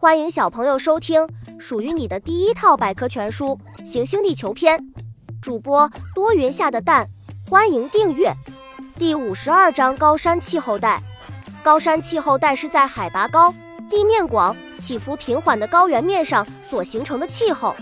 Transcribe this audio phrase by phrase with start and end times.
[0.00, 1.26] 欢迎小朋友收听
[1.58, 4.78] 属于你的第一套百科全书《行星地球篇》，
[5.42, 7.08] 主播多云下的蛋，
[7.50, 8.32] 欢迎订阅。
[8.96, 11.02] 第五十二章：高山气候带。
[11.64, 13.52] 高山气候带是在海拔高、
[13.90, 17.74] 地面广、起伏平缓的高原面上所形成的气候。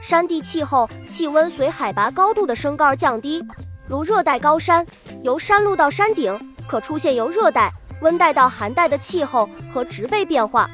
[0.00, 3.44] 山地气候气温随海拔高度的升高而降低，
[3.86, 4.86] 如热带高山，
[5.22, 7.70] 由山路到山顶可出现由热带、
[8.00, 10.66] 温带到寒带的气候和植被变化。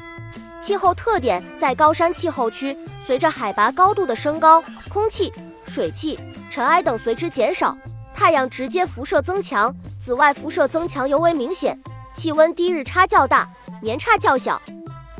[0.59, 5.31] 气候特点在高山气候区，随着海拔高度的升高，空气、
[5.63, 7.77] 水汽、尘埃等随之减少，
[8.13, 11.79] 太阳直接辐射增强，紫外辐射增强尤为明显，
[12.11, 13.47] 气温低日差较大，
[13.81, 14.61] 年差较小。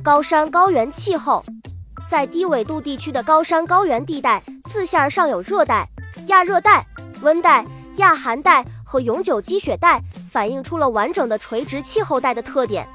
[0.04, 1.44] 高山高原气候，
[2.10, 5.88] 在低纬度地区的高山高原地带，自下而上有热带、
[6.28, 6.86] 亚热带、
[7.22, 7.66] 温带、
[7.98, 12.88] 亚寒带和永久积雪带，反映出了完整的垂直气候带的特点。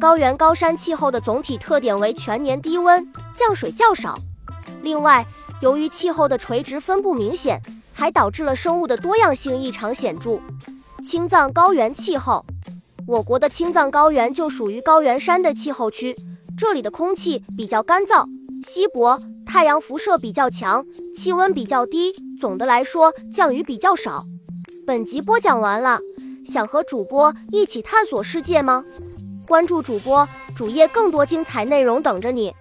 [0.00, 4.16] 高原高山气候的总体特点为全年低温，降水较少。
[4.80, 5.26] 另外，
[5.60, 7.60] 由于气候的垂直分布明显，
[7.92, 10.38] 还导致了生物的多样性异常显著。
[11.02, 12.46] 青藏高原气候，
[13.08, 16.16] 我国的青藏高原就属于高原山的气候区，
[16.56, 18.24] 这里的空气比较干燥、
[18.64, 22.12] 稀薄，太阳辐射比较强，气温比较低。
[22.40, 24.24] 总的来说，降雨比较少。
[24.86, 25.98] 本集播讲完了，
[26.46, 28.84] 想和主播一起探索世界吗？
[29.48, 32.54] 关注主播主页，更多精彩内容等着你。